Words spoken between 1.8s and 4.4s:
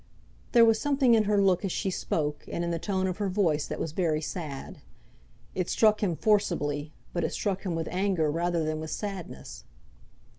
spoke, and in the tone of her voice that was very